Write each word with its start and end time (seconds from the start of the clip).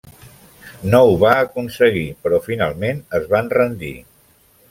No 0.93 1.01
ho 1.09 1.11
va 1.23 1.33
aconseguir, 1.41 2.07
però 2.25 2.41
finalment 2.47 3.05
es 3.21 3.31
van 3.35 3.53
rendir. 3.59 3.93